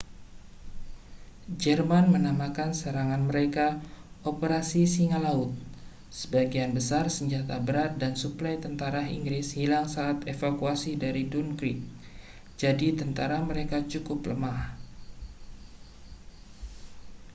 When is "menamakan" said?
2.15-2.71